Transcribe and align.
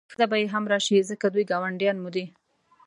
ښځه 0.13 0.25
به 0.29 0.35
یې 0.41 0.47
هم 0.53 0.63
راشي 0.71 0.97
ځکه 1.09 1.25
دوی 1.33 1.45
ګاونډیان 1.51 1.97
مو 2.01 2.09
دي. 2.15 2.25